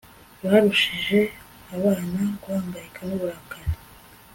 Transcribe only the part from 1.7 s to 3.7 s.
abana guhangayika nuburakari